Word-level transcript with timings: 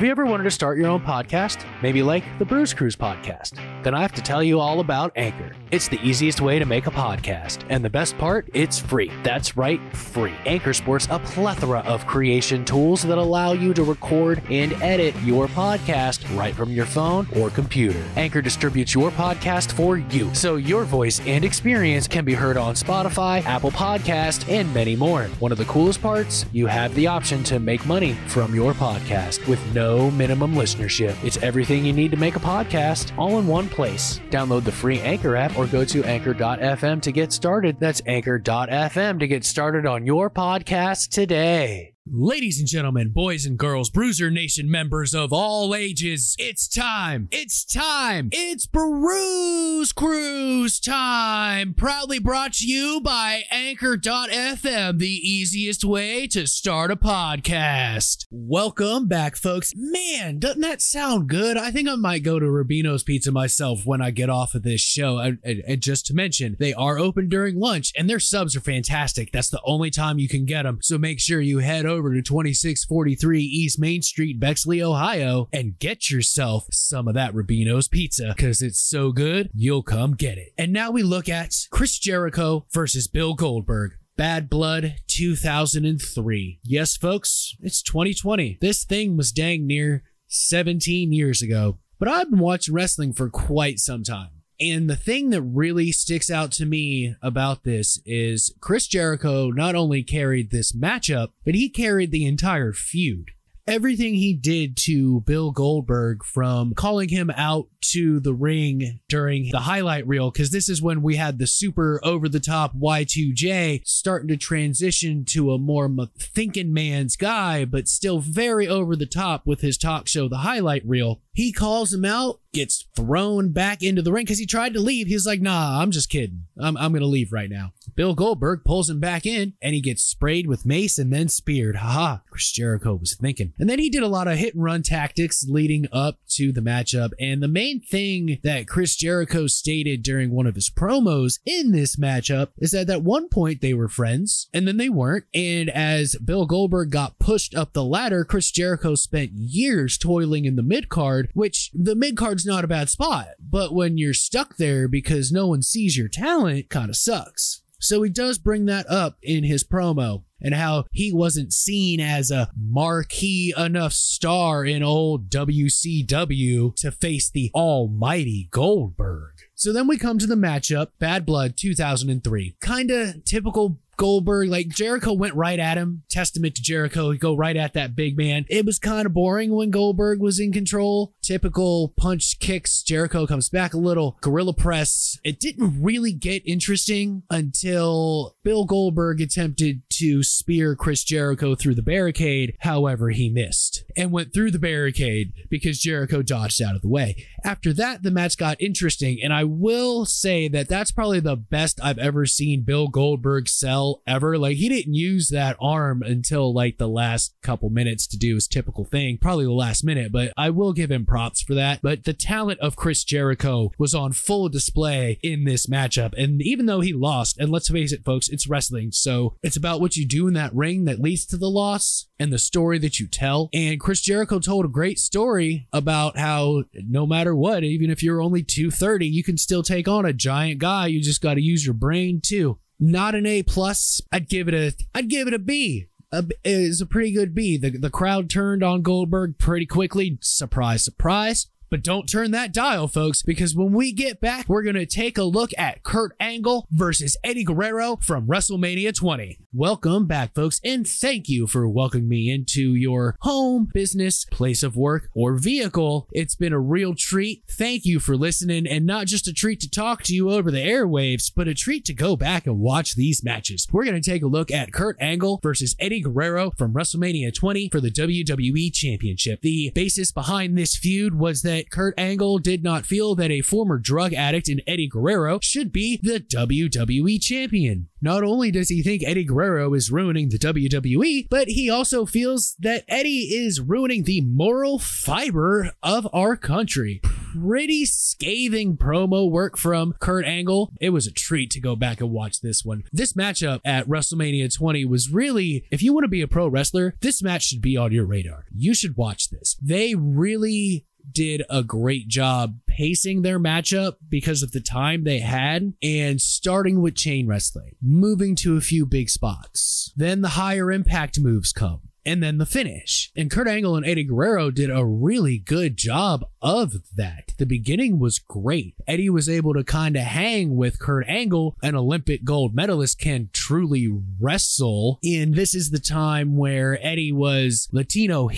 Have 0.00 0.06
you 0.06 0.12
ever 0.12 0.24
wanted 0.24 0.44
to 0.44 0.50
start 0.50 0.78
your 0.78 0.86
own 0.86 1.02
podcast? 1.02 1.62
Maybe 1.82 2.02
like 2.02 2.24
the 2.38 2.46
Bruze 2.46 2.72
Cruze 2.72 2.96
podcast? 2.96 3.60
Then 3.84 3.94
I 3.94 4.00
have 4.00 4.12
to 4.12 4.22
tell 4.22 4.42
you 4.42 4.58
all 4.58 4.80
about 4.80 5.12
Anchor. 5.14 5.52
It's 5.70 5.88
the 5.88 6.00
easiest 6.00 6.40
way 6.40 6.58
to 6.58 6.64
make 6.64 6.86
a 6.86 6.90
podcast. 6.90 7.64
And 7.68 7.84
the 7.84 7.90
best 7.90 8.16
part, 8.16 8.48
it's 8.54 8.78
free. 8.78 9.12
That's 9.22 9.58
right, 9.58 9.78
free. 9.94 10.32
Anchor 10.46 10.72
sports 10.72 11.06
a 11.10 11.18
plethora 11.18 11.80
of 11.80 12.06
creation 12.06 12.64
tools 12.64 13.02
that 13.02 13.18
allow 13.18 13.52
you 13.52 13.74
to 13.74 13.84
record 13.84 14.42
and 14.48 14.72
edit 14.82 15.14
your 15.22 15.48
podcast 15.48 16.24
right 16.34 16.54
from 16.54 16.70
your 16.70 16.86
phone 16.86 17.28
or 17.36 17.50
computer. 17.50 18.02
Anchor 18.16 18.40
distributes 18.40 18.94
your 18.94 19.10
podcast 19.10 19.70
for 19.72 19.98
you, 19.98 20.34
so 20.34 20.56
your 20.56 20.84
voice 20.84 21.20
and 21.26 21.44
experience 21.44 22.08
can 22.08 22.24
be 22.24 22.32
heard 22.32 22.56
on 22.56 22.74
Spotify, 22.74 23.44
Apple 23.44 23.70
Podcast, 23.70 24.48
and 24.48 24.72
many 24.72 24.96
more. 24.96 25.24
One 25.40 25.52
of 25.52 25.58
the 25.58 25.66
coolest 25.66 26.00
parts, 26.00 26.46
you 26.52 26.66
have 26.68 26.94
the 26.94 27.06
option 27.06 27.44
to 27.44 27.60
make 27.60 27.84
money 27.84 28.14
from 28.28 28.54
your 28.54 28.72
podcast 28.72 29.46
with 29.46 29.60
no 29.74 29.89
minimum 30.10 30.54
listenership. 30.54 31.16
It's 31.24 31.36
everything 31.38 31.84
you 31.84 31.92
need 31.92 32.10
to 32.10 32.16
make 32.16 32.36
a 32.36 32.40
podcast 32.40 33.16
all 33.18 33.38
in 33.38 33.46
one 33.46 33.68
place. 33.68 34.20
Download 34.30 34.62
the 34.62 34.72
free 34.72 35.00
Anchor 35.00 35.36
app 35.36 35.58
or 35.58 35.66
go 35.66 35.84
to 35.84 36.04
anchor.fm 36.04 37.02
to 37.02 37.12
get 37.12 37.32
started. 37.32 37.80
That's 37.80 38.02
anchor.fm 38.06 39.18
to 39.18 39.26
get 39.26 39.44
started 39.44 39.86
on 39.86 40.06
your 40.06 40.30
podcast 40.30 41.08
today. 41.10 41.94
Ladies 42.12 42.58
and 42.58 42.66
gentlemen, 42.66 43.10
boys 43.10 43.46
and 43.46 43.56
girls, 43.56 43.88
Bruiser 43.88 44.32
Nation 44.32 44.68
members 44.68 45.14
of 45.14 45.32
all 45.32 45.76
ages, 45.76 46.34
it's 46.40 46.66
time. 46.66 47.28
It's 47.30 47.64
time. 47.64 48.30
It's 48.32 48.66
Bruze 48.66 49.92
Cruze 49.92 50.84
time. 50.84 51.72
Proudly 51.72 52.18
brought 52.18 52.54
to 52.54 52.66
you 52.66 53.00
by 53.00 53.44
Anchor.fm, 53.52 54.98
the 54.98 55.06
easiest 55.06 55.84
way 55.84 56.26
to 56.26 56.48
start 56.48 56.90
a 56.90 56.96
podcast. 56.96 58.26
Welcome 58.28 59.06
back, 59.06 59.36
folks. 59.36 59.72
Man, 59.76 60.40
doesn't 60.40 60.62
that 60.62 60.82
sound 60.82 61.28
good? 61.28 61.56
I 61.56 61.70
think 61.70 61.88
I 61.88 61.94
might 61.94 62.24
go 62.24 62.40
to 62.40 62.46
Rubino's 62.46 63.04
Pizza 63.04 63.30
myself 63.30 63.82
when 63.86 64.02
I 64.02 64.10
get 64.10 64.28
off 64.28 64.56
of 64.56 64.64
this 64.64 64.80
show. 64.80 65.18
And, 65.18 65.38
just 65.80 66.06
to 66.06 66.14
mention, 66.14 66.56
they 66.58 66.74
are 66.74 66.98
open 66.98 67.28
during 67.28 67.56
lunch 67.56 67.92
and 67.96 68.10
their 68.10 68.18
subs 68.18 68.56
are 68.56 68.60
fantastic. 68.60 69.30
That's 69.30 69.50
the 69.50 69.62
only 69.64 69.90
time 69.90 70.18
you 70.18 70.28
can 70.28 70.44
get 70.44 70.64
them. 70.64 70.80
So 70.82 70.98
make 70.98 71.20
sure 71.20 71.40
you 71.40 71.58
head 71.58 71.86
over 71.86 71.99
to 72.08 72.22
2643 72.22 73.42
East 73.42 73.78
Main 73.78 74.00
Street, 74.00 74.40
Bexley, 74.40 74.82
Ohio, 74.82 75.48
and 75.52 75.78
get 75.78 76.10
yourself 76.10 76.64
some 76.72 77.06
of 77.06 77.14
that 77.14 77.34
Rubino's 77.34 77.88
pizza 77.88 78.32
because 78.34 78.62
it's 78.62 78.80
so 78.80 79.12
good, 79.12 79.50
you'll 79.54 79.82
come 79.82 80.14
get 80.14 80.38
it. 80.38 80.54
And 80.56 80.72
now 80.72 80.90
we 80.90 81.02
look 81.02 81.28
at 81.28 81.54
Chris 81.70 81.98
Jericho 81.98 82.66
versus 82.72 83.06
Bill 83.06 83.34
Goldberg. 83.34 83.92
Bad 84.16 84.50
Blood 84.50 84.96
2003. 85.06 86.60
Yes, 86.62 86.96
folks, 86.96 87.54
it's 87.60 87.82
2020. 87.82 88.58
This 88.60 88.84
thing 88.84 89.16
was 89.16 89.32
dang 89.32 89.66
near 89.66 90.02
17 90.28 91.12
years 91.12 91.40
ago, 91.40 91.78
but 91.98 92.08
I've 92.08 92.30
been 92.30 92.38
watching 92.38 92.74
wrestling 92.74 93.14
for 93.14 93.30
quite 93.30 93.78
some 93.78 94.02
time. 94.02 94.39
And 94.60 94.90
the 94.90 94.96
thing 94.96 95.30
that 95.30 95.40
really 95.40 95.90
sticks 95.90 96.30
out 96.30 96.52
to 96.52 96.66
me 96.66 97.14
about 97.22 97.64
this 97.64 97.98
is 98.04 98.54
Chris 98.60 98.86
Jericho 98.86 99.50
not 99.50 99.74
only 99.74 100.02
carried 100.02 100.50
this 100.50 100.72
matchup, 100.72 101.28
but 101.46 101.54
he 101.54 101.70
carried 101.70 102.10
the 102.10 102.26
entire 102.26 102.74
feud. 102.74 103.30
Everything 103.66 104.14
he 104.14 104.34
did 104.34 104.76
to 104.78 105.20
Bill 105.20 105.52
Goldberg 105.52 106.24
from 106.24 106.74
calling 106.74 107.08
him 107.08 107.30
out 107.30 107.68
to 107.92 108.18
the 108.18 108.34
ring 108.34 109.00
during 109.08 109.50
the 109.50 109.60
highlight 109.60 110.06
reel, 110.06 110.30
because 110.30 110.50
this 110.50 110.68
is 110.68 110.82
when 110.82 111.02
we 111.02 111.16
had 111.16 111.38
the 111.38 111.46
super 111.46 112.00
over 112.02 112.28
the 112.28 112.40
top 112.40 112.74
Y2J 112.76 113.82
starting 113.84 114.28
to 114.28 114.36
transition 114.36 115.24
to 115.26 115.52
a 115.52 115.58
more 115.58 115.88
thinking 116.18 116.72
man's 116.72 117.16
guy, 117.16 117.64
but 117.64 117.86
still 117.86 118.18
very 118.18 118.66
over 118.66 118.96
the 118.96 119.06
top 119.06 119.46
with 119.46 119.60
his 119.60 119.78
talk 119.78 120.08
show, 120.08 120.28
The 120.28 120.38
Highlight 120.38 120.82
Reel. 120.84 121.20
He 121.40 121.52
calls 121.52 121.94
him 121.94 122.04
out, 122.04 122.40
gets 122.52 122.84
thrown 122.94 123.52
back 123.52 123.82
into 123.82 124.02
the 124.02 124.12
ring 124.12 124.24
because 124.24 124.38
he 124.38 124.44
tried 124.44 124.74
to 124.74 124.80
leave. 124.80 125.06
He's 125.06 125.26
like, 125.26 125.40
nah, 125.40 125.80
I'm 125.80 125.90
just 125.90 126.10
kidding. 126.10 126.44
I'm, 126.60 126.76
I'm 126.76 126.92
going 126.92 127.00
to 127.00 127.06
leave 127.06 127.32
right 127.32 127.48
now. 127.48 127.72
Bill 127.94 128.14
Goldberg 128.14 128.64
pulls 128.64 128.90
him 128.90 129.00
back 129.00 129.26
in 129.26 129.54
and 129.62 129.74
he 129.74 129.80
gets 129.80 130.02
sprayed 130.02 130.46
with 130.46 130.66
mace 130.66 130.98
and 130.98 131.12
then 131.12 131.28
speared. 131.28 131.76
Haha, 131.76 132.18
Chris 132.30 132.52
Jericho 132.52 132.94
was 132.94 133.14
thinking. 133.14 133.54
And 133.58 133.70
then 133.70 133.78
he 133.78 133.88
did 133.88 134.02
a 134.02 134.08
lot 134.08 134.28
of 134.28 134.36
hit 134.36 134.54
and 134.54 134.62
run 134.62 134.82
tactics 134.82 135.44
leading 135.48 135.86
up 135.92 136.18
to 136.30 136.52
the 136.52 136.60
matchup. 136.60 137.10
And 137.18 137.42
the 137.42 137.48
main 137.48 137.80
thing 137.80 138.38
that 138.42 138.68
Chris 138.68 138.96
Jericho 138.96 139.46
stated 139.46 140.02
during 140.02 140.30
one 140.30 140.46
of 140.46 140.54
his 140.54 140.70
promos 140.70 141.38
in 141.46 141.72
this 141.72 141.96
matchup 141.96 142.48
is 142.58 142.72
that 142.72 142.90
at 142.90 143.02
one 143.02 143.28
point 143.28 143.60
they 143.60 143.74
were 143.74 143.88
friends 143.88 144.48
and 144.52 144.68
then 144.68 144.76
they 144.76 144.88
weren't. 144.88 145.24
And 145.34 145.70
as 145.70 146.16
Bill 146.16 146.46
Goldberg 146.46 146.90
got 146.90 147.18
pushed 147.18 147.54
up 147.54 147.72
the 147.72 147.84
ladder, 147.84 148.24
Chris 148.24 148.50
Jericho 148.50 148.94
spent 148.94 149.32
years 149.32 149.96
toiling 149.96 150.44
in 150.44 150.56
the 150.56 150.62
mid 150.62 150.88
card, 150.88 151.29
which 151.34 151.70
the 151.72 151.94
mid 151.94 152.16
card's 152.16 152.46
not 152.46 152.64
a 152.64 152.68
bad 152.68 152.88
spot. 152.88 153.28
But 153.38 153.74
when 153.74 153.98
you're 153.98 154.14
stuck 154.14 154.56
there 154.56 154.88
because 154.88 155.32
no 155.32 155.46
one 155.46 155.62
sees 155.62 155.96
your 155.96 156.08
talent, 156.08 156.70
kind 156.70 156.90
of 156.90 156.96
sucks. 156.96 157.62
So 157.82 158.02
he 158.02 158.10
does 158.10 158.38
bring 158.38 158.66
that 158.66 158.88
up 158.90 159.16
in 159.22 159.42
his 159.42 159.64
promo 159.64 160.24
and 160.40 160.54
how 160.54 160.84
he 160.92 161.12
wasn't 161.12 161.52
seen 161.52 161.98
as 161.98 162.30
a 162.30 162.50
marquee 162.54 163.54
enough 163.56 163.94
star 163.94 164.64
in 164.66 164.82
old 164.82 165.30
WCW 165.30 166.76
to 166.76 166.90
face 166.92 167.30
the 167.30 167.50
almighty 167.54 168.48
Goldberg. 168.50 169.32
So 169.54 169.72
then 169.72 169.86
we 169.86 169.96
come 169.96 170.18
to 170.18 170.26
the 170.26 170.34
matchup, 170.34 170.88
Bad 170.98 171.24
Blood 171.24 171.56
2003. 171.56 172.56
Kinda 172.62 173.14
typical 173.24 173.78
Goldberg, 174.00 174.48
like 174.48 174.68
Jericho 174.68 175.12
went 175.12 175.34
right 175.34 175.58
at 175.58 175.76
him. 175.76 176.04
Testament 176.08 176.54
to 176.54 176.62
Jericho, 176.62 177.10
he 177.10 177.18
go 177.18 177.36
right 177.36 177.54
at 177.54 177.74
that 177.74 177.94
big 177.94 178.16
man. 178.16 178.46
It 178.48 178.64
was 178.64 178.78
kind 178.78 179.04
of 179.04 179.12
boring 179.12 179.50
when 179.50 179.70
Goldberg 179.70 180.20
was 180.20 180.40
in 180.40 180.52
control. 180.52 181.12
Typical 181.20 181.92
punch 181.98 182.38
kicks. 182.38 182.82
Jericho 182.82 183.26
comes 183.26 183.50
back 183.50 183.74
a 183.74 183.78
little. 183.78 184.16
Gorilla 184.22 184.54
press. 184.54 185.18
It 185.22 185.38
didn't 185.38 185.82
really 185.82 186.14
get 186.14 186.42
interesting 186.46 187.24
until 187.28 188.36
Bill 188.42 188.64
Goldberg 188.64 189.20
attempted 189.20 189.82
to 189.90 190.22
spear 190.22 190.74
Chris 190.74 191.04
Jericho 191.04 191.54
through 191.54 191.74
the 191.74 191.82
barricade. 191.82 192.56
However, 192.60 193.10
he 193.10 193.28
missed 193.28 193.69
and 193.96 194.12
went 194.12 194.32
through 194.32 194.50
the 194.50 194.58
barricade 194.58 195.32
because 195.48 195.78
Jericho 195.78 196.22
dodged 196.22 196.62
out 196.62 196.76
of 196.76 196.82
the 196.82 196.88
way. 196.88 197.26
After 197.44 197.72
that, 197.74 198.02
the 198.02 198.10
match 198.10 198.36
got 198.36 198.60
interesting, 198.60 199.18
and 199.22 199.32
I 199.32 199.44
will 199.44 200.04
say 200.04 200.48
that 200.48 200.68
that's 200.68 200.90
probably 200.90 201.20
the 201.20 201.36
best 201.36 201.80
I've 201.82 201.98
ever 201.98 202.26
seen 202.26 202.62
Bill 202.62 202.88
Goldberg 202.88 203.48
sell 203.48 204.02
ever. 204.06 204.38
Like, 204.38 204.56
he 204.56 204.68
didn't 204.68 204.94
use 204.94 205.28
that 205.28 205.56
arm 205.60 206.02
until 206.02 206.52
like 206.52 206.78
the 206.78 206.88
last 206.88 207.34
couple 207.42 207.70
minutes 207.70 208.06
to 208.08 208.18
do 208.18 208.34
his 208.34 208.48
typical 208.48 208.84
thing, 208.84 209.18
probably 209.18 209.44
the 209.44 209.52
last 209.52 209.84
minute, 209.84 210.12
but 210.12 210.32
I 210.36 210.50
will 210.50 210.72
give 210.72 210.90
him 210.90 211.06
props 211.06 211.42
for 211.42 211.54
that. 211.54 211.80
But 211.82 212.04
the 212.04 212.12
talent 212.12 212.60
of 212.60 212.76
Chris 212.76 213.04
Jericho 213.04 213.70
was 213.78 213.94
on 213.94 214.12
full 214.12 214.48
display 214.48 215.18
in 215.22 215.44
this 215.44 215.66
matchup. 215.66 216.14
And 216.16 216.42
even 216.42 216.66
though 216.66 216.80
he 216.80 216.92
lost, 216.92 217.38
and 217.38 217.50
let's 217.50 217.68
face 217.68 217.92
it, 217.92 218.04
folks, 218.04 218.28
it's 218.28 218.48
wrestling. 218.48 218.92
So 218.92 219.36
it's 219.42 219.56
about 219.56 219.80
what 219.80 219.96
you 219.96 220.06
do 220.06 220.26
in 220.26 220.34
that 220.34 220.54
ring 220.54 220.84
that 220.84 221.00
leads 221.00 221.26
to 221.26 221.36
the 221.36 221.50
loss 221.50 222.06
and 222.20 222.32
the 222.32 222.38
story 222.38 222.78
that 222.78 223.00
you 223.00 223.08
tell. 223.08 223.48
And 223.52 223.80
Chris 223.80 224.02
Jericho 224.02 224.38
told 224.38 224.66
a 224.66 224.68
great 224.68 224.98
story 224.98 225.66
about 225.72 226.18
how 226.18 226.64
no 226.74 227.06
matter 227.06 227.34
what, 227.34 227.64
even 227.64 227.90
if 227.90 228.02
you're 228.02 228.20
only 228.20 228.42
230, 228.42 229.06
you 229.06 229.24
can 229.24 229.38
still 229.38 229.62
take 229.62 229.88
on 229.88 230.04
a 230.04 230.12
giant 230.12 230.60
guy. 230.60 230.86
You 230.86 231.00
just 231.00 231.22
got 231.22 231.34
to 231.34 231.40
use 231.40 231.64
your 231.64 231.74
brain 231.74 232.20
too. 232.20 232.58
Not 232.78 233.14
an 233.14 233.26
A 233.26 233.42
plus. 233.42 234.00
I'd 234.12 234.28
give 234.28 234.48
it 234.48 234.54
a 234.54 234.74
I'd 234.94 235.08
give 235.08 235.26
it 235.26 235.34
a 235.34 235.38
B. 235.38 235.86
A, 236.12 236.24
is 236.44 236.80
a 236.80 236.86
pretty 236.86 237.12
good 237.12 237.34
B. 237.34 237.56
The 237.56 237.70
the 237.70 237.90
crowd 237.90 238.28
turned 238.28 238.62
on 238.62 238.82
Goldberg 238.82 239.38
pretty 239.38 239.66
quickly. 239.66 240.18
Surprise, 240.20 240.84
surprise. 240.84 241.46
But 241.70 241.84
don't 241.84 242.08
turn 242.08 242.32
that 242.32 242.52
dial, 242.52 242.88
folks, 242.88 243.22
because 243.22 243.54
when 243.54 243.72
we 243.72 243.92
get 243.92 244.20
back, 244.20 244.48
we're 244.48 244.64
going 244.64 244.74
to 244.74 244.86
take 244.86 245.16
a 245.16 245.22
look 245.22 245.52
at 245.56 245.84
Kurt 245.84 246.16
Angle 246.18 246.66
versus 246.72 247.16
Eddie 247.22 247.44
Guerrero 247.44 247.96
from 248.02 248.26
WrestleMania 248.26 248.92
20. 248.92 249.38
Welcome 249.52 250.08
back, 250.08 250.34
folks, 250.34 250.60
and 250.64 250.84
thank 250.84 251.28
you 251.28 251.46
for 251.46 251.68
welcoming 251.68 252.08
me 252.08 252.28
into 252.28 252.74
your 252.74 253.16
home, 253.20 253.68
business, 253.72 254.24
place 254.32 254.64
of 254.64 254.74
work, 254.74 255.10
or 255.14 255.36
vehicle. 255.36 256.08
It's 256.10 256.34
been 256.34 256.52
a 256.52 256.58
real 256.58 256.96
treat. 256.96 257.44
Thank 257.48 257.84
you 257.84 258.00
for 258.00 258.16
listening, 258.16 258.66
and 258.66 258.84
not 258.84 259.06
just 259.06 259.28
a 259.28 259.32
treat 259.32 259.60
to 259.60 259.70
talk 259.70 260.02
to 260.04 260.14
you 260.14 260.28
over 260.28 260.50
the 260.50 260.66
airwaves, 260.66 261.30
but 261.34 261.46
a 261.46 261.54
treat 261.54 261.84
to 261.84 261.94
go 261.94 262.16
back 262.16 262.48
and 262.48 262.58
watch 262.58 262.96
these 262.96 263.22
matches. 263.22 263.68
We're 263.70 263.84
going 263.84 264.00
to 264.00 264.10
take 264.10 264.24
a 264.24 264.28
look 264.28 264.50
at 264.50 264.72
Kurt 264.72 264.96
Angle 265.00 265.38
versus 265.40 265.76
Eddie 265.78 266.00
Guerrero 266.00 266.50
from 266.58 266.72
WrestleMania 266.72 267.32
20 267.32 267.68
for 267.68 267.80
the 267.80 267.92
WWE 267.92 268.74
Championship. 268.74 269.40
The 269.42 269.70
basis 269.72 270.10
behind 270.10 270.58
this 270.58 270.76
feud 270.76 271.16
was 271.16 271.42
that 271.42 271.59
Kurt 271.68 271.94
Angle 271.98 272.38
did 272.38 272.62
not 272.62 272.86
feel 272.86 273.14
that 273.16 273.30
a 273.30 273.42
former 273.42 273.76
drug 273.78 274.14
addict 274.14 274.48
in 274.48 274.62
Eddie 274.66 274.88
Guerrero 274.88 275.40
should 275.42 275.72
be 275.72 275.98
the 276.02 276.20
WWE 276.20 277.20
Champion. 277.20 277.88
Not 278.00 278.24
only 278.24 278.50
does 278.50 278.70
he 278.70 278.82
think 278.82 279.02
Eddie 279.04 279.24
Guerrero 279.24 279.74
is 279.74 279.90
ruining 279.90 280.30
the 280.30 280.38
WWE, 280.38 281.26
but 281.28 281.48
he 281.48 281.68
also 281.68 282.06
feels 282.06 282.54
that 282.60 282.84
Eddie 282.88 283.34
is 283.34 283.60
ruining 283.60 284.04
the 284.04 284.22
moral 284.22 284.78
fiber 284.78 285.72
of 285.82 286.08
our 286.12 286.36
country. 286.36 287.02
pretty 287.32 287.84
scathing 287.84 288.76
promo 288.76 289.30
work 289.30 289.56
from 289.56 289.94
Kurt 290.00 290.24
Angle. 290.24 290.72
It 290.80 290.90
was 290.90 291.06
a 291.06 291.12
treat 291.12 291.50
to 291.52 291.60
go 291.60 291.76
back 291.76 292.00
and 292.00 292.10
watch 292.10 292.40
this 292.40 292.64
one. 292.64 292.84
This 292.92 293.12
matchup 293.12 293.60
at 293.64 293.88
WrestleMania 293.88 294.54
20 294.54 294.84
was 294.84 295.12
really, 295.12 295.64
if 295.70 295.82
you 295.82 295.92
want 295.92 296.04
to 296.04 296.08
be 296.08 296.22
a 296.22 296.28
pro 296.28 296.48
wrestler, 296.48 296.94
this 297.00 297.22
match 297.22 297.44
should 297.44 297.62
be 297.62 297.76
on 297.76 297.92
your 297.92 298.04
radar. 298.04 298.46
You 298.54 298.74
should 298.74 298.96
watch 298.96 299.30
this. 299.30 299.56
They 299.62 299.94
really 299.94 300.86
did 301.12 301.42
a 301.50 301.62
great 301.62 302.08
job 302.08 302.58
pacing 302.66 303.22
their 303.22 303.38
matchup 303.38 303.96
because 304.08 304.42
of 304.42 304.52
the 304.52 304.60
time 304.60 305.04
they 305.04 305.18
had 305.18 305.74
and 305.82 306.20
starting 306.20 306.80
with 306.80 306.94
chain 306.94 307.26
wrestling, 307.26 307.74
moving 307.82 308.34
to 308.36 308.56
a 308.56 308.60
few 308.60 308.86
big 308.86 309.10
spots. 309.10 309.92
Then 309.96 310.20
the 310.20 310.30
higher 310.30 310.70
impact 310.72 311.20
moves 311.20 311.52
come 311.52 311.90
and 312.04 312.22
then 312.22 312.38
the 312.38 312.46
finish. 312.46 313.10
And 313.16 313.30
Kurt 313.30 313.48
Angle 313.48 313.76
and 313.76 313.86
Eddie 313.86 314.04
Guerrero 314.04 314.50
did 314.50 314.70
a 314.70 314.84
really 314.84 315.38
good 315.38 315.76
job 315.76 316.24
of 316.40 316.82
that. 316.96 317.34
The 317.38 317.46
beginning 317.46 317.98
was 317.98 318.18
great. 318.18 318.74
Eddie 318.86 319.10
was 319.10 319.28
able 319.28 319.54
to 319.54 319.64
kind 319.64 319.96
of 319.96 320.02
hang 320.02 320.56
with 320.56 320.78
Kurt 320.78 321.06
Angle, 321.08 321.56
an 321.62 321.74
Olympic 321.74 322.24
gold 322.24 322.54
medalist 322.54 322.98
can 322.98 323.30
truly 323.32 323.88
wrestle. 324.18 324.98
And 325.04 325.34
this 325.34 325.54
is 325.54 325.70
the 325.70 325.78
time 325.78 326.36
where 326.36 326.78
Eddie 326.84 327.12
was 327.12 327.68
Latino 327.72 328.28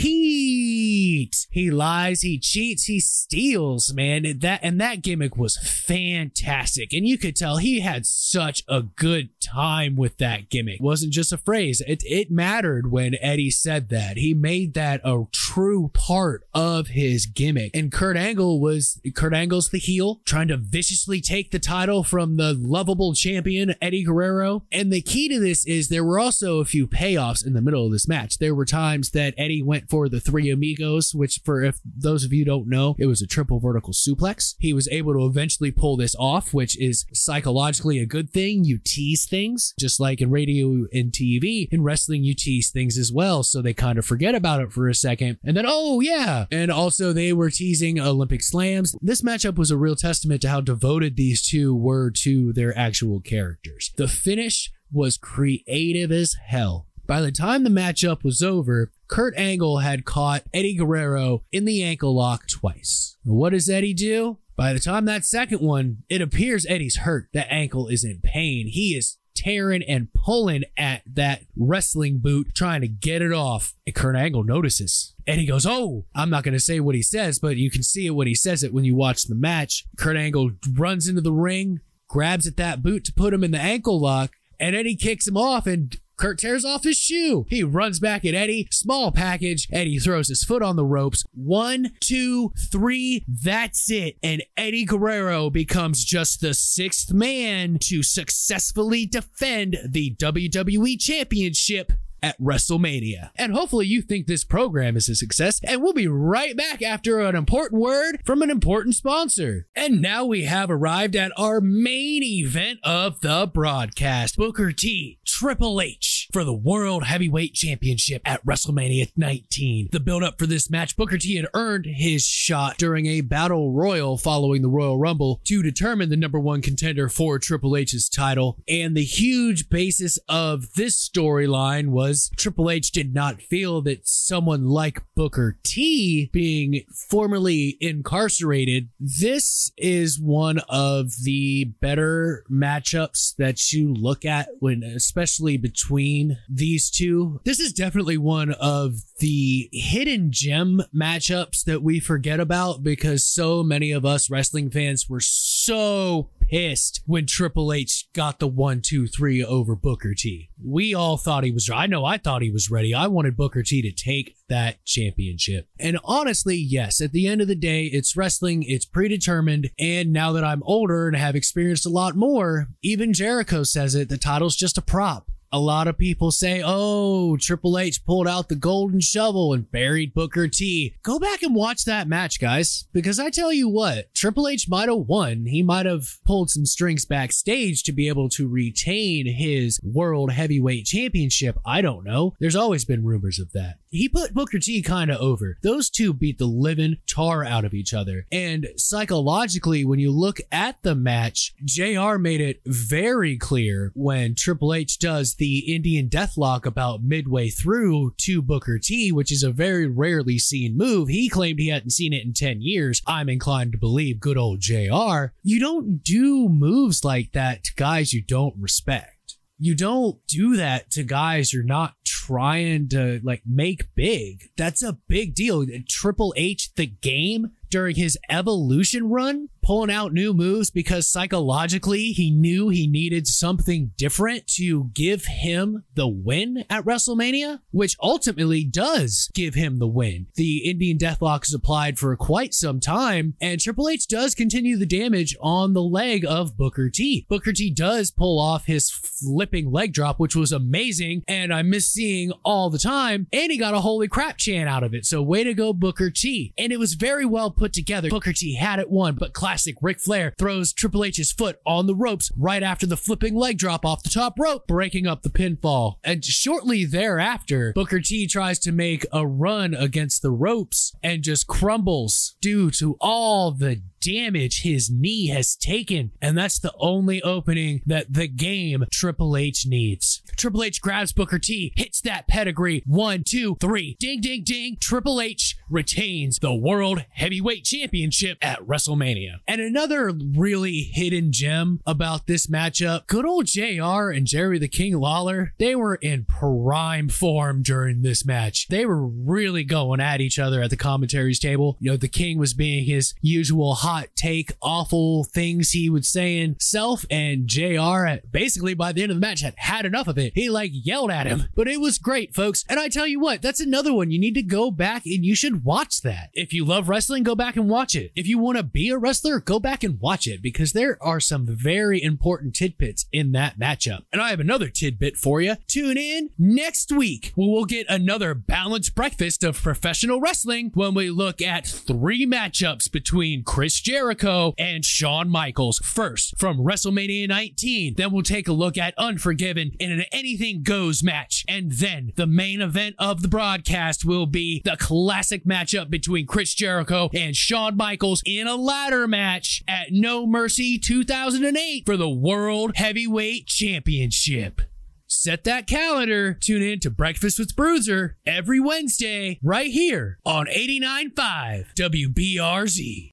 He 1.50 1.70
lies, 1.70 2.22
he 2.22 2.38
cheats, 2.38 2.84
he 2.84 3.00
steals, 3.00 3.92
man. 3.92 4.24
And 4.24 4.40
that 4.40 4.60
and 4.62 4.80
that 4.80 5.02
gimmick 5.02 5.36
was 5.36 5.56
fantastic. 5.56 6.92
And 6.92 7.06
you 7.06 7.18
could 7.18 7.36
tell 7.36 7.56
he 7.56 7.80
had 7.80 8.06
such 8.06 8.62
a 8.68 8.82
good 8.82 9.30
time 9.40 9.96
with 9.96 10.18
that 10.18 10.50
gimmick. 10.50 10.76
It 10.76 10.82
wasn't 10.82 11.12
just 11.12 11.32
a 11.32 11.38
phrase. 11.38 11.82
It 11.86 12.02
it 12.04 12.30
mattered 12.30 12.90
when 12.90 13.16
Eddie 13.20 13.50
said 13.50 13.88
that. 13.90 14.16
He 14.16 14.34
made 14.34 14.74
that 14.74 15.00
a 15.04 15.24
true 15.32 15.90
part 15.92 16.44
of 16.54 16.88
his 16.88 17.26
gimmick. 17.26 17.74
And 17.74 17.92
Kurt 17.92 18.16
Angle 18.16 18.60
was 18.60 19.00
Kurt 19.14 19.34
Angle's 19.34 19.70
the 19.70 19.78
heel, 19.78 20.20
trying 20.24 20.48
to 20.48 20.56
viciously 20.56 21.20
take 21.20 21.50
the 21.50 21.58
title 21.58 22.04
from 22.04 22.36
the 22.36 22.54
lovable 22.54 23.14
champion 23.14 23.74
Eddie 23.80 24.04
Guerrero. 24.04 24.64
And 24.70 24.92
the 24.92 25.00
key 25.00 25.28
to 25.28 25.40
this 25.40 25.66
is 25.66 25.88
there 25.88 26.04
were 26.04 26.18
also 26.18 26.60
a 26.60 26.64
few 26.64 26.86
payoffs 26.86 27.46
in 27.46 27.52
the 27.52 27.60
middle 27.60 27.86
of 27.86 27.92
this 27.92 28.08
match. 28.08 28.38
There 28.38 28.54
were 28.54 28.64
times 28.64 29.10
that 29.10 29.34
Eddie 29.36 29.62
went 29.62 29.90
for 29.90 30.08
the 30.08 30.20
three 30.20 30.50
amigos, 30.50 31.11
which 31.14 31.40
for 31.44 31.62
if 31.62 31.80
those 31.84 32.24
of 32.24 32.32
you 32.32 32.44
don't 32.44 32.68
know, 32.68 32.94
it 32.98 33.06
was 33.06 33.22
a 33.22 33.26
triple 33.26 33.60
vertical 33.60 33.92
suplex. 33.92 34.54
He 34.58 34.72
was 34.72 34.88
able 34.88 35.12
to 35.14 35.26
eventually 35.26 35.70
pull 35.70 35.96
this 35.96 36.14
off, 36.18 36.52
which 36.54 36.78
is 36.80 37.04
psychologically 37.12 37.98
a 37.98 38.06
good 38.06 38.30
thing. 38.30 38.64
You 38.64 38.78
tease 38.82 39.26
things, 39.26 39.74
just 39.78 40.00
like 40.00 40.20
in 40.20 40.30
radio 40.30 40.86
and 40.92 41.12
TV. 41.12 41.68
In 41.70 41.82
wrestling, 41.82 42.24
you 42.24 42.34
tease 42.34 42.70
things 42.70 42.98
as 42.98 43.12
well. 43.12 43.42
So 43.42 43.62
they 43.62 43.74
kind 43.74 43.98
of 43.98 44.06
forget 44.06 44.34
about 44.34 44.60
it 44.60 44.72
for 44.72 44.88
a 44.88 44.94
second. 44.94 45.38
And 45.44 45.56
then, 45.56 45.64
oh, 45.66 46.00
yeah. 46.00 46.46
And 46.50 46.70
also, 46.70 47.12
they 47.12 47.32
were 47.32 47.50
teasing 47.50 48.00
Olympic 48.00 48.42
slams. 48.42 48.94
This 49.00 49.22
matchup 49.22 49.56
was 49.56 49.70
a 49.70 49.76
real 49.76 49.96
testament 49.96 50.42
to 50.42 50.48
how 50.48 50.60
devoted 50.60 51.16
these 51.16 51.46
two 51.46 51.74
were 51.74 52.10
to 52.10 52.52
their 52.52 52.76
actual 52.76 53.20
characters. 53.20 53.92
The 53.96 54.08
finish 54.08 54.70
was 54.92 55.16
creative 55.16 56.12
as 56.12 56.36
hell. 56.46 56.86
By 57.06 57.20
the 57.20 57.32
time 57.32 57.64
the 57.64 57.70
matchup 57.70 58.24
was 58.24 58.42
over, 58.42 58.92
Kurt 59.08 59.34
Angle 59.36 59.78
had 59.78 60.04
caught 60.04 60.44
Eddie 60.54 60.76
Guerrero 60.76 61.42
in 61.52 61.64
the 61.64 61.82
ankle 61.82 62.14
lock 62.14 62.48
twice. 62.48 63.16
What 63.24 63.50
does 63.50 63.68
Eddie 63.68 63.94
do? 63.94 64.38
By 64.56 64.72
the 64.72 64.78
time 64.78 65.04
that 65.06 65.24
second 65.24 65.60
one, 65.60 65.98
it 66.08 66.20
appears 66.20 66.66
Eddie's 66.66 66.98
hurt. 66.98 67.28
That 67.32 67.50
ankle 67.50 67.88
is 67.88 68.04
in 68.04 68.20
pain. 68.22 68.68
He 68.68 68.94
is 68.94 69.18
tearing 69.34 69.82
and 69.82 70.12
pulling 70.12 70.62
at 70.76 71.02
that 71.06 71.42
wrestling 71.56 72.18
boot, 72.18 72.54
trying 72.54 72.80
to 72.82 72.88
get 72.88 73.22
it 73.22 73.32
off. 73.32 73.74
And 73.86 73.94
Kurt 73.94 74.16
Angle 74.16 74.44
notices. 74.44 75.14
And 75.26 75.40
he 75.40 75.46
goes, 75.46 75.66
Oh, 75.66 76.04
I'm 76.14 76.30
not 76.30 76.44
going 76.44 76.54
to 76.54 76.60
say 76.60 76.80
what 76.80 76.94
he 76.94 77.02
says, 77.02 77.38
but 77.38 77.56
you 77.56 77.70
can 77.70 77.82
see 77.82 78.06
it 78.06 78.14
when 78.14 78.26
he 78.26 78.34
says 78.34 78.62
it 78.62 78.72
when 78.72 78.84
you 78.84 78.94
watch 78.94 79.24
the 79.24 79.34
match. 79.34 79.84
Kurt 79.96 80.16
Angle 80.16 80.52
runs 80.76 81.08
into 81.08 81.20
the 81.20 81.32
ring, 81.32 81.80
grabs 82.08 82.46
at 82.46 82.56
that 82.56 82.82
boot 82.82 83.04
to 83.04 83.12
put 83.12 83.34
him 83.34 83.44
in 83.44 83.50
the 83.50 83.60
ankle 83.60 84.00
lock, 84.00 84.32
and 84.60 84.76
Eddie 84.76 84.96
kicks 84.96 85.26
him 85.26 85.36
off 85.36 85.66
and 85.66 85.96
Kurt 86.22 86.38
tears 86.38 86.64
off 86.64 86.84
his 86.84 86.96
shoe. 86.96 87.46
He 87.48 87.64
runs 87.64 87.98
back 87.98 88.24
at 88.24 88.32
Eddie. 88.32 88.68
Small 88.70 89.10
package. 89.10 89.66
Eddie 89.72 89.98
throws 89.98 90.28
his 90.28 90.44
foot 90.44 90.62
on 90.62 90.76
the 90.76 90.84
ropes. 90.84 91.24
One, 91.34 91.94
two, 91.98 92.52
three. 92.70 93.24
That's 93.26 93.90
it. 93.90 94.18
And 94.22 94.44
Eddie 94.56 94.84
Guerrero 94.84 95.50
becomes 95.50 96.04
just 96.04 96.40
the 96.40 96.54
sixth 96.54 97.12
man 97.12 97.78
to 97.80 98.04
successfully 98.04 99.04
defend 99.04 99.78
the 99.84 100.14
WWE 100.14 100.96
Championship 101.00 101.92
at 102.22 102.40
WrestleMania. 102.40 103.30
And 103.36 103.52
hopefully 103.52 103.86
you 103.86 104.02
think 104.02 104.26
this 104.26 104.44
program 104.44 104.96
is 104.96 105.08
a 105.08 105.14
success, 105.14 105.60
and 105.64 105.82
we'll 105.82 105.92
be 105.92 106.08
right 106.08 106.56
back 106.56 106.82
after 106.82 107.20
an 107.20 107.34
important 107.34 107.80
word 107.80 108.20
from 108.24 108.42
an 108.42 108.50
important 108.50 108.94
sponsor. 108.94 109.66
And 109.74 110.00
now 110.00 110.24
we 110.24 110.44
have 110.44 110.70
arrived 110.70 111.16
at 111.16 111.32
our 111.36 111.60
main 111.60 112.22
event 112.22 112.78
of 112.84 113.20
the 113.20 113.50
broadcast 113.52 114.36
Booker 114.36 114.72
T, 114.72 115.18
Triple 115.24 115.80
H 115.80 116.28
for 116.32 116.44
the 116.44 116.54
World 116.54 117.04
Heavyweight 117.04 117.54
Championship 117.54 118.22
at 118.24 118.44
WrestleMania 118.46 119.10
19. 119.16 119.88
The 119.92 120.00
build 120.00 120.22
up 120.22 120.38
for 120.38 120.46
this 120.46 120.70
match, 120.70 120.96
Booker 120.96 121.18
T 121.18 121.36
had 121.36 121.48
earned 121.54 121.86
his 121.86 122.24
shot 122.24 122.78
during 122.78 123.06
a 123.06 123.20
battle 123.22 123.72
royal 123.72 124.16
following 124.16 124.62
the 124.62 124.68
Royal 124.68 124.98
Rumble 124.98 125.40
to 125.44 125.62
determine 125.62 126.08
the 126.08 126.16
number 126.16 126.38
one 126.38 126.62
contender 126.62 127.08
for 127.08 127.38
Triple 127.38 127.76
H's 127.76 128.08
title. 128.08 128.58
And 128.68 128.96
the 128.96 129.04
huge 129.04 129.68
basis 129.68 130.18
of 130.28 130.74
this 130.74 131.08
storyline 131.08 131.88
was 131.88 132.11
Triple 132.36 132.70
H 132.70 132.90
did 132.90 133.14
not 133.14 133.42
feel 133.42 133.82
that 133.82 134.06
someone 134.06 134.68
like 134.68 135.02
Booker 135.14 135.58
T 135.62 136.30
being 136.32 136.84
formerly 137.08 137.76
incarcerated, 137.80 138.88
this 138.98 139.72
is 139.76 140.20
one 140.20 140.60
of 140.68 141.12
the 141.22 141.64
better 141.80 142.44
matchups 142.50 143.36
that 143.36 143.72
you 143.72 143.92
look 143.92 144.24
at 144.24 144.48
when, 144.60 144.82
especially 144.82 145.56
between 145.56 146.38
these 146.48 146.90
two. 146.90 147.40
This 147.44 147.60
is 147.60 147.72
definitely 147.72 148.18
one 148.18 148.52
of 148.52 148.96
the 149.18 149.68
hidden 149.72 150.30
gem 150.30 150.82
matchups 150.94 151.64
that 151.64 151.82
we 151.82 152.00
forget 152.00 152.40
about 152.40 152.82
because 152.82 153.24
so 153.24 153.62
many 153.62 153.92
of 153.92 154.04
us 154.04 154.30
wrestling 154.30 154.70
fans 154.70 155.08
were 155.08 155.20
so 155.20 156.30
pissed 156.52 157.00
when 157.06 157.26
Triple 157.26 157.72
H 157.72 158.08
got 158.12 158.38
the 158.38 158.46
one, 158.46 158.82
two, 158.82 159.06
three 159.06 159.42
over 159.42 159.74
Booker 159.74 160.12
T. 160.14 160.50
We 160.62 160.94
all 160.94 161.16
thought 161.16 161.44
he 161.44 161.50
was. 161.50 161.70
I 161.70 161.86
know 161.86 162.04
I 162.04 162.18
thought 162.18 162.42
he 162.42 162.50
was 162.50 162.70
ready. 162.70 162.94
I 162.94 163.06
wanted 163.06 163.36
Booker 163.36 163.62
T 163.62 163.80
to 163.80 163.90
take 163.90 164.36
that 164.48 164.84
championship. 164.84 165.68
And 165.80 165.98
honestly, 166.04 166.56
yes, 166.56 167.00
at 167.00 167.12
the 167.12 167.26
end 167.26 167.40
of 167.40 167.48
the 167.48 167.54
day, 167.54 167.86
it's 167.86 168.16
wrestling, 168.16 168.64
it's 168.64 168.84
predetermined. 168.84 169.70
And 169.78 170.12
now 170.12 170.32
that 170.32 170.44
I'm 170.44 170.62
older 170.64 171.08
and 171.08 171.16
have 171.16 171.34
experienced 171.34 171.86
a 171.86 171.90
lot 171.90 172.14
more, 172.14 172.68
even 172.82 173.14
Jericho 173.14 173.62
says 173.62 173.94
it 173.94 174.10
the 174.10 174.18
title's 174.18 174.56
just 174.56 174.76
a 174.76 174.82
prop 174.82 175.31
a 175.52 175.58
lot 175.58 175.86
of 175.86 175.98
people 175.98 176.30
say, 176.30 176.62
oh, 176.64 177.36
Triple 177.36 177.78
H 177.78 178.04
pulled 178.06 178.26
out 178.26 178.48
the 178.48 178.56
golden 178.56 179.00
shovel 179.00 179.52
and 179.52 179.70
buried 179.70 180.14
Booker 180.14 180.48
T. 180.48 180.94
Go 181.02 181.18
back 181.18 181.42
and 181.42 181.54
watch 181.54 181.84
that 181.84 182.08
match, 182.08 182.40
guys, 182.40 182.86
because 182.92 183.18
I 183.18 183.28
tell 183.28 183.52
you 183.52 183.68
what, 183.68 184.14
Triple 184.14 184.48
H 184.48 184.68
might 184.68 184.88
have 184.88 185.06
won. 185.06 185.46
He 185.46 185.62
might 185.62 185.84
have 185.84 186.18
pulled 186.24 186.48
some 186.48 186.64
strings 186.64 187.04
backstage 187.04 187.82
to 187.82 187.92
be 187.92 188.08
able 188.08 188.30
to 188.30 188.48
retain 188.48 189.26
his 189.26 189.78
World 189.82 190.32
Heavyweight 190.32 190.86
Championship. 190.86 191.58
I 191.66 191.82
don't 191.82 192.04
know. 192.04 192.34
There's 192.40 192.56
always 192.56 192.86
been 192.86 193.04
rumors 193.04 193.38
of 193.38 193.52
that. 193.52 193.76
He 193.90 194.08
put 194.08 194.32
Booker 194.32 194.58
T 194.58 194.80
kind 194.80 195.10
of 195.10 195.20
over. 195.20 195.58
Those 195.62 195.90
two 195.90 196.14
beat 196.14 196.38
the 196.38 196.46
living 196.46 196.96
tar 197.06 197.44
out 197.44 197.66
of 197.66 197.74
each 197.74 197.92
other. 197.92 198.26
And 198.32 198.68
psychologically, 198.76 199.84
when 199.84 199.98
you 199.98 200.10
look 200.10 200.40
at 200.50 200.82
the 200.82 200.94
match, 200.94 201.54
JR 201.62 202.16
made 202.16 202.40
it 202.40 202.62
very 202.64 203.36
clear 203.36 203.92
when 203.94 204.34
Triple 204.34 204.72
H 204.72 204.98
does 204.98 205.34
the 205.42 205.74
Indian 205.74 206.08
Deathlock 206.08 206.66
about 206.66 207.02
midway 207.02 207.48
through 207.48 208.14
to 208.16 208.40
Booker 208.40 208.78
T, 208.78 209.10
which 209.10 209.32
is 209.32 209.42
a 209.42 209.50
very 209.50 209.88
rarely 209.88 210.38
seen 210.38 210.76
move. 210.76 211.08
He 211.08 211.28
claimed 211.28 211.58
he 211.58 211.66
hadn't 211.66 211.90
seen 211.90 212.12
it 212.12 212.24
in 212.24 212.32
10 212.32 212.62
years. 212.62 213.02
I'm 213.08 213.28
inclined 213.28 213.72
to 213.72 213.78
believe 213.78 214.20
good 214.20 214.38
old 214.38 214.60
JR. 214.60 215.32
You 215.42 215.58
don't 215.58 216.04
do 216.04 216.48
moves 216.48 217.04
like 217.04 217.32
that 217.32 217.64
to 217.64 217.74
guys 217.74 218.12
you 218.12 218.22
don't 218.22 218.54
respect. 218.56 219.36
You 219.58 219.74
don't 219.74 220.24
do 220.28 220.54
that 220.58 220.92
to 220.92 221.02
guys 221.02 221.52
you're 221.52 221.64
not 221.64 221.94
trying 222.04 222.88
to 222.90 223.20
like 223.24 223.42
make 223.44 223.92
big. 223.96 224.44
That's 224.56 224.80
a 224.84 224.98
big 225.08 225.34
deal. 225.34 225.66
Triple 225.88 226.32
H, 226.36 226.72
the 226.76 226.86
game 226.86 227.50
during 227.72 227.96
his 227.96 228.18
evolution 228.28 229.08
run, 229.08 229.48
pulling 229.62 229.90
out 229.90 230.12
new 230.12 230.34
moves 230.34 230.70
because 230.70 231.10
psychologically 231.10 232.12
he 232.12 232.30
knew 232.30 232.68
he 232.68 232.86
needed 232.86 233.26
something 233.26 233.92
different 233.96 234.46
to 234.46 234.90
give 234.92 235.24
him 235.24 235.82
the 235.94 236.06
win 236.06 236.64
at 236.68 236.84
WrestleMania, 236.84 237.60
which 237.70 237.96
ultimately 238.02 238.62
does 238.62 239.30
give 239.34 239.54
him 239.54 239.78
the 239.78 239.86
win. 239.86 240.26
The 240.34 240.68
Indian 240.68 240.98
Deathlock 240.98 241.44
is 241.44 241.54
applied 241.54 241.98
for 241.98 242.14
quite 242.16 242.52
some 242.52 242.78
time, 242.78 243.34
and 243.40 243.58
Triple 243.58 243.88
H 243.88 244.06
does 244.06 244.34
continue 244.34 244.76
the 244.76 244.84
damage 244.84 245.34
on 245.40 245.72
the 245.72 245.82
leg 245.82 246.26
of 246.28 246.56
Booker 246.58 246.90
T. 246.90 247.26
Booker 247.28 247.54
T 247.54 247.70
does 247.70 248.10
pull 248.10 248.38
off 248.38 248.66
his 248.66 248.90
flipping 248.90 249.72
leg 249.72 249.94
drop, 249.94 250.20
which 250.20 250.36
was 250.36 250.52
amazing, 250.52 251.22
and 251.26 251.54
I 251.54 251.62
miss 251.62 251.88
seeing 251.88 252.32
all 252.44 252.68
the 252.68 252.78
time, 252.78 253.28
and 253.32 253.50
he 253.50 253.56
got 253.56 253.74
a 253.74 253.80
holy 253.80 254.08
crap 254.08 254.36
chant 254.36 254.68
out 254.68 254.84
of 254.84 254.92
it. 254.92 255.06
So 255.06 255.22
way 255.22 255.42
to 255.44 255.54
go, 255.54 255.72
Booker 255.72 256.10
T. 256.10 256.52
And 256.58 256.70
it 256.70 256.78
was 256.78 256.94
very 256.94 257.24
well 257.24 257.50
put 257.50 257.61
put 257.62 257.72
together. 257.72 258.08
Booker 258.08 258.32
T 258.32 258.56
had 258.56 258.80
it 258.80 258.90
won, 258.90 259.14
but 259.14 259.32
classic 259.32 259.76
Ric 259.80 260.00
Flair 260.00 260.34
throws 260.36 260.72
Triple 260.72 261.04
H's 261.04 261.30
foot 261.30 261.60
on 261.64 261.86
the 261.86 261.94
ropes 261.94 262.28
right 262.36 262.60
after 262.60 262.86
the 262.86 262.96
flipping 262.96 263.36
leg 263.36 263.56
drop 263.56 263.86
off 263.86 264.02
the 264.02 264.08
top 264.08 264.36
rope, 264.36 264.66
breaking 264.66 265.06
up 265.06 265.22
the 265.22 265.30
pinfall. 265.30 265.94
And 266.02 266.24
shortly 266.24 266.84
thereafter, 266.84 267.72
Booker 267.72 268.00
T 268.00 268.26
tries 268.26 268.58
to 268.60 268.72
make 268.72 269.06
a 269.12 269.24
run 269.24 269.74
against 269.74 270.22
the 270.22 270.32
ropes 270.32 270.92
and 271.04 271.22
just 271.22 271.46
crumbles 271.46 272.34
due 272.40 272.72
to 272.72 272.96
all 273.00 273.52
the 273.52 273.80
damage 274.02 274.62
his 274.62 274.90
knee 274.90 275.28
has 275.28 275.54
taken. 275.54 276.10
And 276.20 276.36
that's 276.36 276.58
the 276.58 276.74
only 276.78 277.22
opening 277.22 277.82
that 277.86 278.12
the 278.12 278.26
game 278.26 278.84
Triple 278.90 279.36
H 279.36 279.64
needs. 279.66 280.22
Triple 280.36 280.64
H 280.64 280.82
grabs 280.82 281.12
Booker 281.12 281.38
T, 281.38 281.72
hits 281.76 282.00
that 282.00 282.26
pedigree. 282.26 282.82
One, 282.86 283.22
two, 283.24 283.56
three. 283.60 283.96
Ding, 284.00 284.20
ding, 284.20 284.42
ding. 284.44 284.76
Triple 284.80 285.20
H 285.20 285.56
retains 285.70 286.40
the 286.40 286.54
World 286.54 287.04
Heavyweight 287.12 287.51
Championship 287.60 288.38
at 288.40 288.60
WrestleMania. 288.60 289.40
And 289.46 289.60
another 289.60 290.12
really 290.12 290.90
hidden 290.92 291.32
gem 291.32 291.80
about 291.86 292.26
this 292.26 292.46
matchup 292.46 293.06
good 293.06 293.24
old 293.24 293.46
JR 293.46 294.10
and 294.10 294.26
Jerry 294.26 294.58
the 294.58 294.68
King 294.68 294.98
Lawler, 294.98 295.52
they 295.58 295.74
were 295.74 295.96
in 295.96 296.24
prime 296.24 297.08
form 297.08 297.62
during 297.62 298.02
this 298.02 298.24
match. 298.24 298.68
They 298.68 298.86
were 298.86 299.06
really 299.06 299.64
going 299.64 300.00
at 300.00 300.20
each 300.20 300.38
other 300.38 300.62
at 300.62 300.70
the 300.70 300.76
commentaries 300.76 301.38
table. 301.38 301.76
You 301.80 301.90
know, 301.90 301.96
the 301.96 302.08
King 302.08 302.38
was 302.38 302.54
being 302.54 302.84
his 302.84 303.14
usual 303.20 303.74
hot 303.74 304.08
take, 304.16 304.52
awful 304.62 305.24
things 305.24 305.70
he 305.70 305.90
would 305.90 306.04
say 306.04 306.38
in 306.38 306.56
self, 306.60 307.04
and 307.10 307.46
JR, 307.46 308.20
basically 308.30 308.74
by 308.74 308.92
the 308.92 309.02
end 309.02 309.10
of 309.10 309.16
the 309.16 309.20
match, 309.20 309.40
had 309.40 309.54
had 309.56 309.86
enough 309.86 310.08
of 310.08 310.18
it. 310.18 310.32
He 310.34 310.48
like 310.48 310.70
yelled 310.72 311.10
at 311.10 311.26
him, 311.26 311.48
but 311.54 311.68
it 311.68 311.80
was 311.80 311.98
great, 311.98 312.34
folks. 312.34 312.64
And 312.68 312.78
I 312.78 312.88
tell 312.88 313.06
you 313.06 313.20
what, 313.20 313.42
that's 313.42 313.60
another 313.60 313.92
one. 313.92 314.10
You 314.10 314.18
need 314.18 314.34
to 314.34 314.42
go 314.42 314.70
back 314.70 315.04
and 315.06 315.24
you 315.24 315.34
should 315.34 315.64
watch 315.64 316.02
that. 316.02 316.30
If 316.32 316.52
you 316.52 316.64
love 316.64 316.88
wrestling, 316.88 317.22
go 317.22 317.31
back 317.34 317.56
and 317.56 317.68
watch 317.68 317.94
it. 317.94 318.12
If 318.14 318.26
you 318.26 318.38
want 318.38 318.56
to 318.58 318.62
be 318.62 318.90
a 318.90 318.98
wrestler, 318.98 319.40
go 319.40 319.58
back 319.60 319.82
and 319.82 320.00
watch 320.00 320.26
it 320.26 320.42
because 320.42 320.72
there 320.72 320.98
are 321.02 321.20
some 321.20 321.46
very 321.46 322.02
important 322.02 322.54
tidbits 322.54 323.06
in 323.12 323.32
that 323.32 323.58
matchup. 323.58 324.04
And 324.12 324.20
I 324.20 324.30
have 324.30 324.40
another 324.40 324.68
tidbit 324.68 325.16
for 325.16 325.40
you. 325.40 325.56
Tune 325.66 325.96
in 325.96 326.30
next 326.38 326.92
week 326.92 327.32
where 327.34 327.48
we'll 327.48 327.64
get 327.64 327.86
another 327.88 328.34
balanced 328.34 328.94
breakfast 328.94 329.44
of 329.44 329.62
professional 329.62 330.20
wrestling 330.20 330.70
when 330.74 330.94
we 330.94 331.10
look 331.10 331.40
at 331.40 331.66
three 331.66 332.26
matchups 332.26 332.90
between 332.90 333.44
Chris 333.44 333.80
Jericho 333.80 334.54
and 334.58 334.84
Shawn 334.84 335.28
Michaels. 335.28 335.78
First, 335.78 336.38
from 336.38 336.58
WrestleMania 336.58 337.28
19. 337.28 337.94
Then 337.96 338.12
we'll 338.12 338.22
take 338.22 338.48
a 338.48 338.52
look 338.52 338.76
at 338.76 338.94
Unforgiven 338.98 339.72
in 339.78 339.92
an 339.92 340.04
Anything 340.12 340.62
Goes 340.62 341.02
match. 341.02 341.44
And 341.48 341.72
then 341.72 342.12
the 342.16 342.26
main 342.26 342.60
event 342.60 342.96
of 342.98 343.22
the 343.22 343.28
broadcast 343.28 344.04
will 344.04 344.26
be 344.26 344.62
the 344.64 344.76
classic 344.76 345.44
matchup 345.44 345.90
between 345.90 346.26
Chris 346.26 346.54
Jericho 346.54 347.10
and 347.22 347.36
Shawn 347.36 347.76
Michaels 347.76 348.20
in 348.26 348.48
a 348.48 348.56
ladder 348.56 349.06
match 349.06 349.62
at 349.68 349.92
No 349.92 350.26
Mercy 350.26 350.76
2008 350.76 351.86
for 351.86 351.96
the 351.96 352.08
World 352.08 352.72
Heavyweight 352.74 353.46
Championship. 353.46 354.62
Set 355.06 355.44
that 355.44 355.68
calendar. 355.68 356.34
Tune 356.34 356.62
in 356.62 356.80
to 356.80 356.90
Breakfast 356.90 357.38
with 357.38 357.54
Bruiser 357.54 358.16
every 358.26 358.58
Wednesday 358.58 359.38
right 359.42 359.70
here 359.70 360.18
on 360.24 360.46
89.5 360.46 361.74
WBRZ. 361.74 363.10